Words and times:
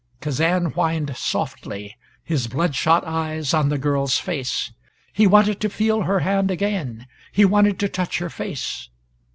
Kazan 0.19 0.71
whined 0.71 1.15
softly, 1.15 1.95
his 2.23 2.47
bloodshot 2.47 3.05
eyes 3.05 3.53
on 3.53 3.69
the 3.69 3.77
girl's 3.77 4.17
face. 4.17 4.71
He 5.13 5.27
wanted 5.27 5.59
to 5.59 5.69
feel 5.69 6.05
her 6.05 6.21
hand 6.21 6.49
again; 6.49 7.05
he 7.31 7.45
wanted 7.45 7.77
to 7.81 7.87
touch 7.87 8.17
her 8.17 8.31
face. 8.31 8.89